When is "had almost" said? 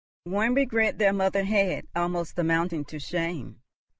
1.43-2.39